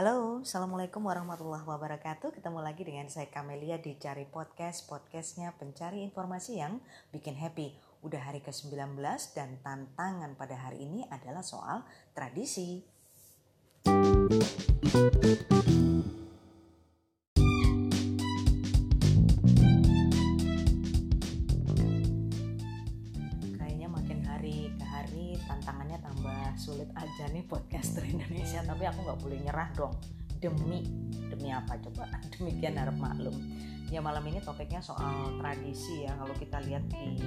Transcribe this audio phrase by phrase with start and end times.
[0.00, 2.32] Halo, Assalamualaikum warahmatullahi wabarakatuh.
[2.32, 6.80] Ketemu lagi dengan saya Kamelia di Cari Podcast Podcastnya pencari informasi yang
[7.12, 7.76] bikin happy.
[8.00, 8.96] Udah hari ke-19
[9.36, 11.84] dan tantangan pada hari ini adalah soal
[12.16, 12.80] tradisi
[27.28, 29.94] nih podcaster Indonesia Tapi aku nggak boleh nyerah dong.
[30.40, 30.88] Demi,
[31.28, 31.76] demi apa?
[31.76, 32.08] Coba?
[32.32, 33.36] Demikian harap maklum.
[33.90, 36.14] Ya malam ini topiknya soal tradisi ya.
[36.16, 37.18] Kalau kita lihat di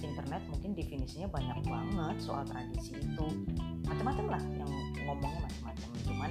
[0.00, 3.26] internet mungkin definisinya banyak banget soal tradisi itu.
[3.84, 4.70] Macam-macam lah yang
[5.04, 5.88] ngomongnya macam-macam.
[6.08, 6.30] Cuman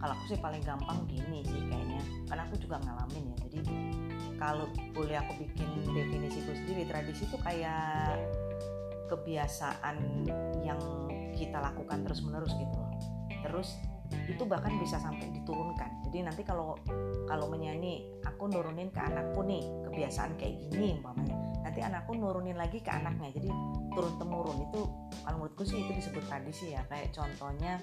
[0.00, 2.00] kalau aku sih paling gampang gini sih kayaknya.
[2.26, 3.36] Karena aku juga ngalamin ya.
[3.46, 3.60] Jadi
[4.36, 8.16] kalau boleh aku bikin definisiku sendiri Tradisi itu kayak
[9.06, 9.96] kebiasaan
[10.66, 10.80] yang
[11.36, 12.96] kita lakukan terus menerus gitu loh.
[13.44, 13.76] Terus
[14.26, 16.08] itu bahkan bisa sampai diturunkan.
[16.08, 16.78] Jadi nanti kalau
[17.26, 21.36] kalau menyanyi aku nurunin ke anakku nih kebiasaan kayak gini umpamanya.
[21.62, 23.34] Nanti anakku nurunin lagi ke anaknya.
[23.34, 23.50] Jadi
[23.92, 24.80] turun temurun itu
[25.26, 26.82] kalau menurutku sih itu disebut tradisi ya.
[26.86, 27.82] Kayak contohnya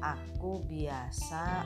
[0.00, 1.64] aku biasa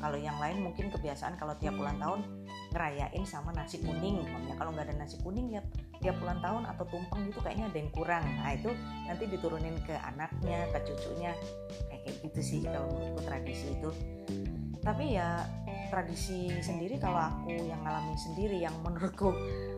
[0.00, 2.24] kalau yang lain mungkin kebiasaan kalau tiap ulang tahun
[2.72, 4.24] ngerayain sama nasi kuning.
[4.24, 5.62] Umpamanya kalau nggak ada nasi kuning ya
[6.00, 8.24] tiap ulang tahun atau tumpeng gitu kayaknya ada yang kurang.
[8.40, 8.70] Nah itu
[9.04, 11.32] nanti diturunin ke anaknya ke cucunya.
[11.92, 13.90] Kayak kayak gitu sih kalau menurutku tradisi itu.
[14.80, 15.44] Tapi ya
[15.92, 19.34] tradisi sendiri kalau aku yang ngalamin sendiri yang menurutku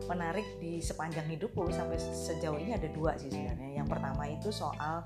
[0.07, 3.83] menarik di sepanjang hidupku sampai sejauh ini ada dua sih sebenarnya.
[3.83, 5.03] Yang pertama itu soal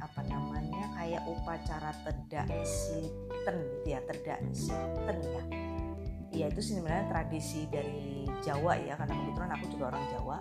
[0.00, 5.42] apa namanya kayak upacara tedak sitten gitu ya tedak sitten ya.
[6.34, 10.38] Ya itu sebenarnya tradisi dari Jawa ya karena kebetulan aku juga orang Jawa.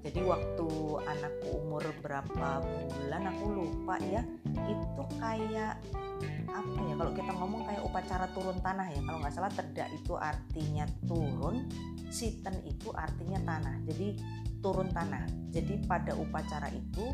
[0.00, 0.68] Jadi waktu
[1.04, 4.24] anakku umur berapa bulan aku lupa ya.
[4.48, 5.76] Itu kayak
[6.50, 9.00] apa ya kalau kita ngomong kayak upacara turun tanah ya.
[9.04, 11.68] Kalau nggak salah terdak itu artinya turun
[12.08, 13.76] siten itu artinya tanah.
[13.92, 14.08] Jadi
[14.64, 15.28] turun tanah.
[15.52, 17.04] Jadi pada upacara itu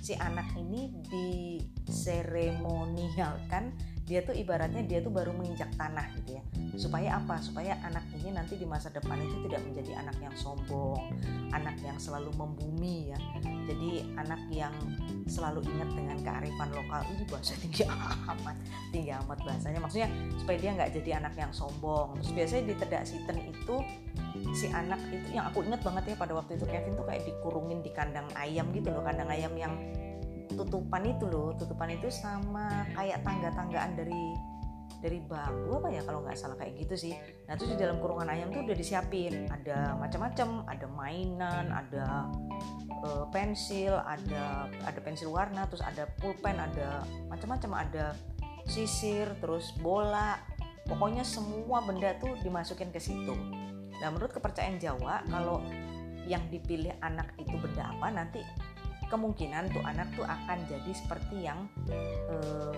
[0.00, 6.42] si anak ini diseremonialkan dia tuh ibaratnya dia tuh baru menginjak tanah gitu ya.
[6.78, 7.42] Supaya apa?
[7.42, 11.10] Supaya anak ini nanti di masa depan itu tidak menjadi anak yang sombong
[11.50, 13.18] anak yang selalu membumi ya.
[13.66, 14.70] Jadi anak yang
[15.26, 17.82] selalu ingat dengan kearifan lokal ini bahasa tinggi
[18.30, 18.56] amat
[18.94, 19.82] tinggi amat bahasanya.
[19.82, 20.08] Maksudnya
[20.38, 22.14] supaya dia nggak jadi anak yang sombong.
[22.22, 23.76] Terus biasanya di tedak siten itu
[24.56, 27.84] si anak itu yang aku ingat banget ya pada waktu itu Kevin tuh kayak dikurungin
[27.84, 29.76] di kandang ayam gitu loh kandang ayam yang
[30.56, 34.24] tutupan itu loh tutupan itu sama kayak tangga-tanggaan dari
[34.96, 37.14] dari bambu apa ya kalau nggak salah kayak gitu sih.
[37.46, 42.26] Nah terus di dalam kurungan ayam tuh udah disiapin ada macam-macam ada mainan ada
[43.04, 48.04] uh, pensil ada ada pensil warna terus ada pulpen ada macam-macam ada
[48.66, 50.40] sisir terus bola
[50.88, 53.34] pokoknya semua benda tuh dimasukin ke situ
[54.00, 55.64] nah menurut kepercayaan Jawa kalau
[56.26, 58.42] yang dipilih anak itu benda apa nanti
[59.06, 61.70] kemungkinan tuh anak tuh akan jadi seperti yang
[62.26, 62.74] eh,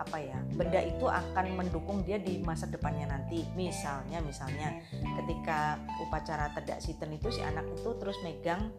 [0.00, 3.44] apa ya benda itu akan mendukung dia di masa depannya nanti.
[3.52, 4.80] Misalnya misalnya
[5.20, 8.72] ketika upacara tedak siten itu si anak itu terus megang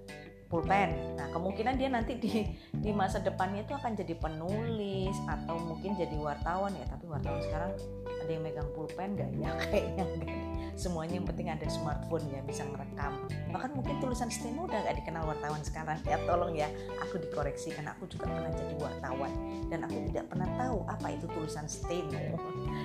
[0.52, 1.16] pulpen.
[1.16, 2.44] Nah, kemungkinan dia nanti di
[2.76, 6.84] di masa depannya itu akan jadi penulis atau mungkin jadi wartawan ya.
[6.92, 7.72] Tapi wartawan sekarang
[8.04, 9.56] ada yang megang pulpen gak ya?
[9.72, 10.06] Kayaknya.
[10.76, 13.16] Semuanya yang penting ada smartphone ya bisa ngerekam.
[13.56, 15.98] Bahkan mungkin tulisan steno udah gak dikenal wartawan sekarang.
[16.04, 16.68] Ya tolong ya,
[17.00, 19.32] aku dikoreksi karena aku juga pernah jadi wartawan
[19.72, 22.20] dan aku tidak pernah tahu apa itu tulisan steno.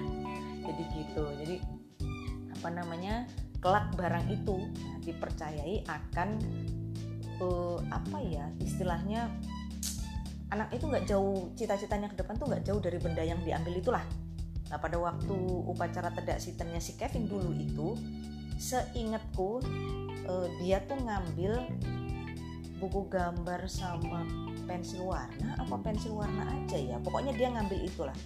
[0.70, 1.22] jadi gitu.
[1.42, 1.56] Jadi
[2.54, 3.26] apa namanya?
[3.66, 4.62] kelak barang itu
[5.02, 6.38] dipercayai akan
[7.40, 9.28] uh, apa ya istilahnya
[10.54, 14.04] anak itu nggak jauh cita-citanya ke depan tuh nggak jauh dari benda yang diambil itulah.
[14.66, 15.36] Nah pada waktu
[15.66, 17.98] upacara tedak sitennya si Kevin dulu itu
[18.56, 19.62] seingatku
[20.26, 21.66] uh, dia tuh ngambil
[22.76, 24.28] buku gambar sama
[24.68, 26.96] pensil warna apa pensil warna aja ya.
[27.02, 28.16] Pokoknya dia ngambil itulah.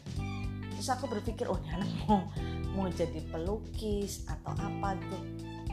[0.77, 2.25] Terus aku berpikir oh ini anak mau
[2.73, 5.19] mau jadi pelukis atau apa gitu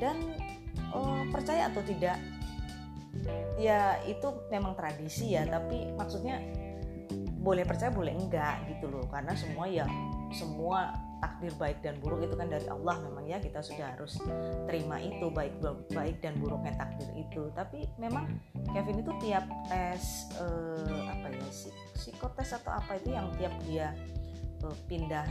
[0.01, 0.18] dan
[0.92, 2.19] uh, percaya atau tidak
[3.57, 6.39] ya itu memang tradisi ya tapi maksudnya
[7.47, 9.07] boleh percaya boleh enggak gitu loh.
[9.07, 9.88] Karena semua ya
[10.35, 13.39] semua takdir baik dan buruk itu kan dari Allah memang ya.
[13.39, 14.19] Kita sudah harus
[14.68, 15.63] terima itu baik
[15.95, 17.47] baik dan buruknya takdir itu.
[17.56, 18.27] Tapi memang
[18.75, 21.47] Kevin itu tiap tes eh, apa ya
[21.95, 23.95] psikotes atau apa itu yang tiap dia
[24.68, 25.25] eh, pindah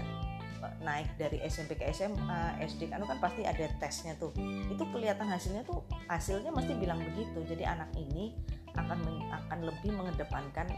[0.82, 4.32] naik dari SMP ke SMA, SD kan kan pasti ada tesnya tuh.
[4.70, 7.44] Itu kelihatan hasilnya tuh hasilnya mesti bilang begitu.
[7.44, 8.32] Jadi anak ini
[8.76, 8.98] akan
[9.32, 10.68] akan lebih mengedepankan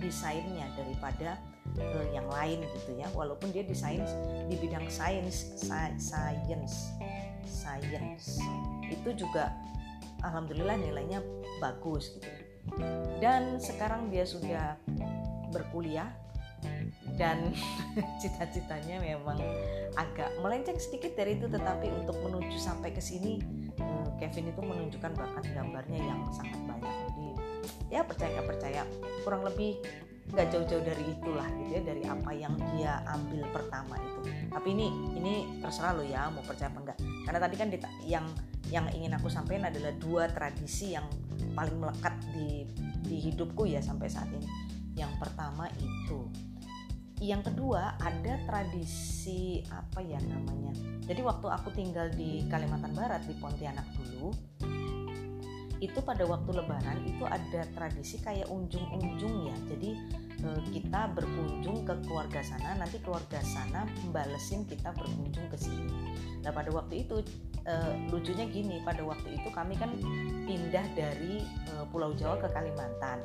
[0.00, 1.40] desainnya daripada
[1.76, 4.08] ke yang lain gitu ya walaupun dia di sains
[4.48, 6.88] di bidang sains science
[7.44, 8.40] science
[8.88, 9.52] itu juga
[10.24, 11.20] alhamdulillah nilainya
[11.60, 12.28] bagus gitu
[13.20, 14.80] dan sekarang dia sudah
[15.52, 16.08] berkuliah
[17.16, 17.52] dan
[18.20, 19.40] cita-citanya memang
[19.96, 23.40] agak melenceng sedikit dari itu tetapi untuk menuju sampai ke sini
[23.80, 26.94] eh, Kevin itu menunjukkan bakat gambarnya yang sangat banyak.
[27.10, 27.26] Jadi
[27.88, 28.82] ya percaya nggak percaya
[29.24, 29.80] kurang lebih
[30.26, 34.20] nggak jauh-jauh dari itulah gitu ya dari apa yang dia ambil pertama itu.
[34.52, 34.86] Tapi ini
[35.16, 37.68] ini terserah lo ya mau percaya apa enggak karena tadi kan
[38.04, 38.26] yang
[38.66, 41.06] yang ingin aku sampaikan adalah dua tradisi yang
[41.54, 42.66] paling melekat di
[43.06, 44.65] di hidupku ya sampai saat ini
[44.96, 46.26] yang pertama itu.
[47.16, 50.72] Yang kedua ada tradisi apa ya namanya?
[51.08, 54.32] Jadi waktu aku tinggal di Kalimantan Barat di Pontianak dulu
[55.76, 59.56] itu pada waktu lebaran itu ada tradisi kayak unjung-unjung ya.
[59.68, 59.90] Jadi
[60.44, 65.88] eh, kita berkunjung ke keluarga sana nanti keluarga sana membalesin kita berkunjung ke sini.
[66.44, 67.20] Nah pada waktu itu
[67.64, 69.92] eh, lucunya gini pada waktu itu kami kan
[70.48, 73.20] pindah dari eh, Pulau Jawa ke Kalimantan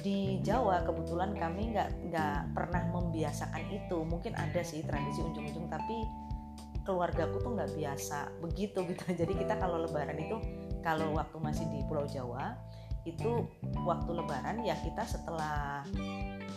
[0.00, 3.98] di Jawa kebetulan kami nggak nggak pernah membiasakan itu.
[4.04, 6.06] Mungkin ada sih tradisi ujung-ujung tapi
[6.86, 9.04] keluargaku tuh nggak biasa begitu gitu.
[9.20, 10.36] Jadi kita kalau lebaran itu
[10.84, 12.54] kalau waktu masih di Pulau Jawa
[13.06, 13.46] itu
[13.86, 15.86] waktu lebaran ya kita setelah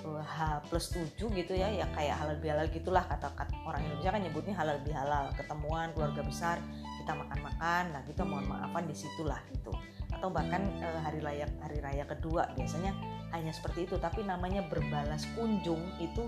[0.02, 4.10] uh, H plus 7 gitu ya ya kayak halal bihalal gitulah kata, kata orang Indonesia
[4.10, 5.30] kan nyebutnya halal bihalal.
[5.38, 6.58] Ketemuan keluarga besar
[7.02, 7.94] kita makan-makan.
[7.94, 9.74] Nah kita mohon maafan di situlah gitu
[10.20, 12.92] atau bahkan uh, hari raya hari raya kedua biasanya
[13.32, 13.96] hanya seperti itu.
[13.96, 16.28] Tapi namanya berbalas kunjung itu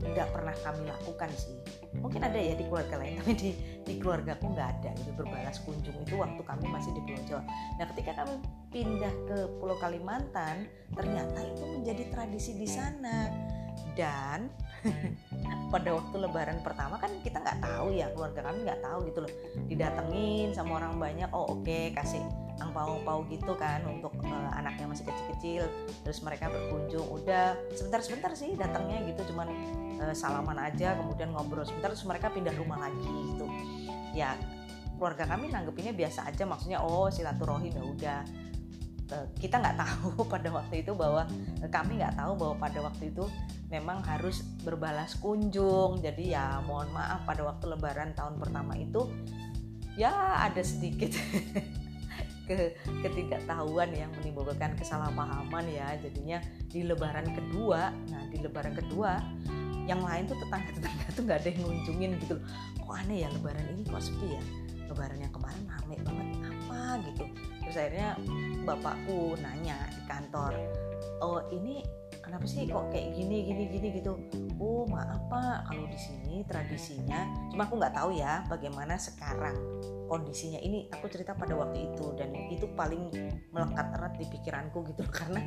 [0.00, 1.54] nggak pernah kami lakukan sih.
[2.02, 3.50] Mungkin ada ya di keluarga lain tapi di
[3.82, 7.42] di keluarga aku nggak ada gitu berbalas kunjung itu waktu kami masih di Pulau Jawa.
[7.78, 8.34] Nah ketika kami
[8.74, 10.66] pindah ke Pulau Kalimantan
[10.96, 13.30] ternyata itu menjadi tradisi di sana.
[13.92, 14.48] Dan
[15.72, 19.32] pada waktu lebaran pertama kan kita nggak tahu ya keluarga kami nggak tahu gitu loh.
[19.68, 22.24] Didatengin sama orang banyak oh oke okay, kasih
[22.72, 25.68] angpau-angpau gitu kan untuk uh, anak yang masih kecil-kecil
[26.00, 29.52] terus mereka berkunjung udah sebentar-sebentar sih datangnya gitu cuman
[30.00, 33.44] uh, salaman aja kemudian ngobrol sebentar terus mereka pindah rumah lagi gitu.
[34.16, 34.40] Ya
[34.96, 38.20] keluarga kami nanggepinnya biasa aja maksudnya oh silaturahim ya udah.
[39.12, 41.28] Uh, kita nggak tahu pada waktu itu bahwa
[41.68, 43.28] kami nggak tahu bahwa pada waktu itu
[43.68, 46.00] memang harus berbalas kunjung.
[46.00, 49.12] Jadi ya mohon maaf pada waktu lebaran tahun pertama itu
[49.92, 51.12] ya ada sedikit
[52.46, 52.74] ke
[53.04, 55.94] ketidaktahuan yang menimbulkan kesalahpahaman ya.
[56.00, 59.22] Jadinya di lebaran kedua nah di lebaran kedua
[59.82, 62.34] yang lain tuh tetangga-tetangga tuh nggak ada yang ngunjungin gitu.
[62.38, 63.82] Loh kok aneh ya lebaran ini?
[63.86, 64.42] Kok sepi ya?
[64.90, 66.26] Lebaran yang kemarin rame banget.
[66.46, 66.80] Apa
[67.10, 67.24] gitu?
[67.62, 68.10] Terus akhirnya
[68.62, 70.54] bapakku nanya di kantor
[71.22, 74.14] oh ini kenapa sih kok kayak gini gini gini gitu?
[74.62, 75.68] Oh maaf pak.
[75.68, 79.58] Kalau di sini tradisinya cuma aku nggak tahu ya bagaimana sekarang
[80.06, 80.62] kondisinya.
[80.62, 83.10] Ini aku cerita pada waktu itu dan itu paling
[83.50, 85.02] melekat erat di pikiranku gitu.
[85.18, 85.42] Karena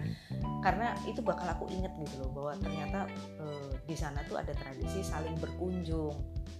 [0.61, 3.05] karena itu bakal aku inget gitu loh bahwa ternyata
[3.39, 6.13] eh, di sana tuh ada tradisi saling berkunjung.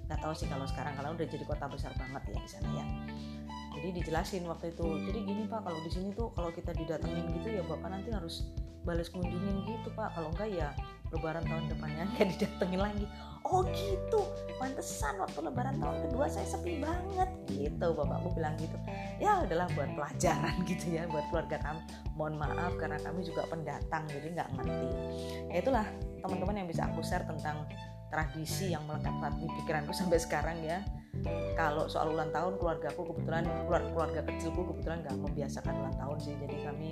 [0.08, 2.86] Nggak tahu sih kalau sekarang kalau udah jadi kota besar banget ya di sana ya
[3.76, 7.60] jadi dijelasin waktu itu jadi gini pak kalau di sini tuh kalau kita didatengin gitu
[7.60, 8.48] ya bapak nanti harus
[8.86, 10.14] balas kunjungin gitu pak.
[10.14, 10.70] Kalau enggak ya
[11.10, 13.06] lebaran tahun depannya nggak didatengin lagi.
[13.46, 14.26] Oh gitu?
[14.58, 17.30] Pantesan waktu lebaran tahun kedua saya sepi banget.
[17.50, 18.78] Gitu bapakku bilang gitu.
[19.18, 21.82] Ya adalah buat pelajaran gitu ya buat keluarga kami.
[22.16, 24.90] Mohon maaf karena kami juga pendatang jadi nggak ngerti.
[25.50, 25.86] Ya itulah
[26.22, 27.66] teman-teman yang bisa aku share tentang
[28.10, 30.80] tradisi yang melekat di pikiranku sampai sekarang ya.
[31.56, 36.18] Kalau soal ulang tahun keluarga aku kebetulan keluarga, keluarga kecilku kebetulan nggak membiasakan ulang tahun
[36.20, 36.34] sih.
[36.44, 36.90] Jadi kami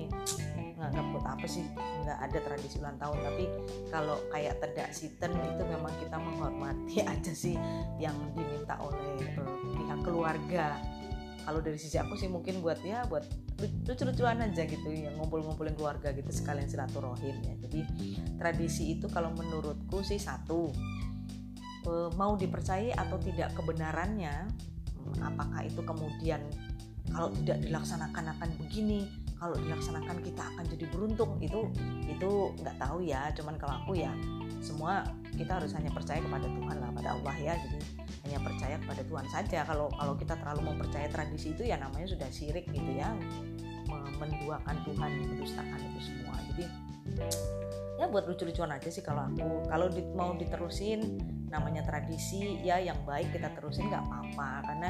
[0.80, 1.66] nganggap buat apa sih?
[1.76, 3.18] Nggak ada tradisi ulang tahun.
[3.20, 3.44] Tapi
[3.92, 7.60] kalau kayak tedak siten itu memang kita menghormati aja sih
[8.00, 10.80] yang diminta oleh uh, pihak keluarga.
[11.44, 13.28] Kalau dari sisi aku sih mungkin buat ya buat
[13.60, 17.54] lucu-lucuan aja gitu yang ngumpul-ngumpulin keluarga gitu sekalian silaturahim ya.
[17.68, 17.80] Jadi
[18.40, 20.72] tradisi itu kalau menurutku sih satu
[22.16, 24.48] mau dipercayai atau tidak kebenarannya
[24.98, 26.42] hmm, apakah itu kemudian
[27.12, 29.06] kalau tidak dilaksanakan akan begini
[29.44, 31.68] kalau dilaksanakan kita akan jadi beruntung itu
[32.08, 33.28] itu nggak tahu ya.
[33.36, 34.16] Cuman kalau aku ya
[34.64, 35.04] semua
[35.36, 37.54] kita harus hanya percaya kepada Tuhan lah pada Allah ya.
[37.60, 37.80] Jadi
[38.24, 39.60] hanya percaya kepada Tuhan saja.
[39.68, 43.12] Kalau kalau kita terlalu mempercaya tradisi itu ya namanya sudah syirik gitu ya.
[44.16, 46.40] Menduakan Tuhan mendustakan itu semua.
[46.56, 46.64] Jadi
[48.00, 49.68] ya buat lucu-lucuan aja sih kalau aku.
[49.68, 51.20] Kalau di, mau diterusin
[51.54, 54.66] namanya tradisi ya yang baik kita terusin nggak apa-apa.
[54.66, 54.90] Karena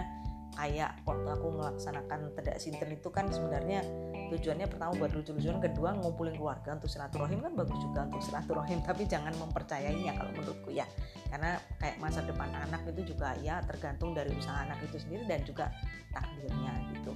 [0.53, 3.81] kayak waktu aku melaksanakan tedak sinten itu kan sebenarnya
[4.29, 9.09] tujuannya pertama buat lucu-lucuan kedua ngumpulin keluarga untuk silaturahim kan bagus juga untuk silaturahim tapi
[9.09, 10.87] jangan mempercayainya kalau menurutku ya.
[11.27, 15.43] Karena kayak masa depan anak itu juga ya tergantung dari usaha anak itu sendiri dan
[15.43, 15.67] juga
[16.15, 17.11] takdirnya gitu.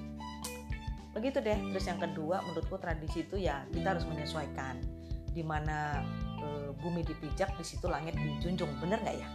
[1.17, 1.57] Begitu deh.
[1.73, 4.77] Terus yang kedua menurutku tradisi itu ya kita harus menyesuaikan.
[5.33, 6.01] Di mana
[6.47, 8.71] e, bumi dipijak di situ langit dijunjung.
[8.79, 9.27] Bener nggak ya?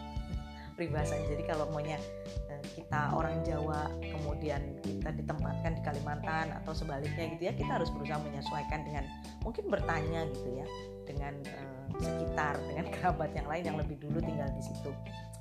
[0.73, 2.01] Peribahasanya jadi kalau maunya
[2.49, 7.93] e, kita orang Jawa kemudian kita ditempatkan di Kalimantan atau sebaliknya gitu ya kita harus
[7.93, 9.05] berusaha menyesuaikan dengan
[9.45, 10.67] mungkin bertanya gitu ya
[11.05, 11.61] dengan e,
[12.01, 14.91] sekitar dengan kerabat yang lain yang lebih dulu tinggal di situ.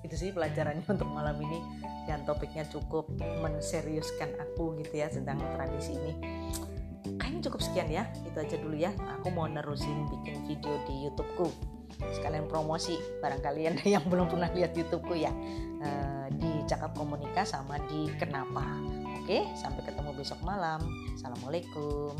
[0.01, 1.61] Itu sih pelajarannya untuk malam ini
[2.09, 3.07] dan topiknya cukup
[3.39, 6.40] menseriuskan aku gitu ya tentang tradisi ini
[7.31, 8.91] kayaknya cukup sekian ya itu aja dulu ya.
[9.15, 11.47] Aku mau nerusin bikin video di YouTubeku.
[12.11, 15.31] Sekalian promosi barang kalian yang belum pernah lihat YouTubeku ya.
[15.79, 18.67] Uh, di cakap komunika sama di kenapa.
[19.23, 20.83] Oke sampai ketemu besok malam.
[21.15, 22.11] Assalamualaikum